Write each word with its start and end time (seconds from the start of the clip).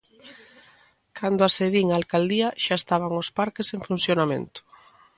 Cando 1.17 1.41
accedín 1.43 1.87
á 1.91 1.95
alcaldía 2.01 2.49
xa 2.63 2.75
estaban 2.81 3.11
os 3.21 3.29
parques 3.37 3.67
en 3.75 3.81
funcionamento. 3.87 4.59